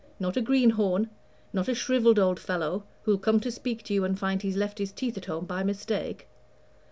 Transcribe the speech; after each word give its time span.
Not 0.19 0.35
a 0.35 0.41
greenhorn; 0.41 1.11
not 1.53 1.67
a 1.67 1.75
shrivelled 1.75 2.17
old 2.17 2.39
fellow, 2.39 2.85
who'll 3.03 3.19
come 3.19 3.39
to 3.41 3.51
speak 3.51 3.83
to 3.83 3.93
you 3.93 4.03
and 4.03 4.17
find 4.17 4.41
he's 4.41 4.57
left 4.57 4.79
his 4.79 4.91
teeth 4.91 5.15
at 5.17 5.25
home 5.25 5.45
by 5.45 5.61
mistake. 5.61 6.27